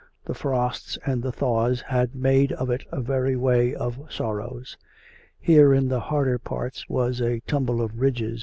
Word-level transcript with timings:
The 0.25 0.33
frosts 0.33 0.97
and 1.05 1.21
the 1.21 1.31
tliaws 1.31 1.83
had 1.83 2.15
made 2.15 2.51
of 2.53 2.71
it 2.71 2.85
a 2.91 2.99
very 3.01 3.35
way 3.35 3.75
of 3.75 3.99
sorrows. 4.11 4.75
Here 5.39 5.75
in 5.75 5.89
the 5.89 5.99
harder 5.99 6.39
parts 6.39 6.89
was 6.89 7.21
a 7.21 7.41
tumble 7.41 7.81
of 7.81 7.91
ridges 7.99 8.17
28 8.17 8.19
COME 8.19 8.33
RACK! 8.33 8.39